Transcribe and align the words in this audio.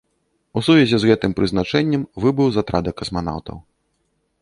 У 0.59 0.63
сувязі 0.67 0.99
з 1.03 1.09
гэтым 1.09 1.35
прызначэннем 1.41 2.03
выбыў 2.25 2.47
з 2.57 2.65
атрада 2.65 2.91
касманаўтаў. 3.03 3.57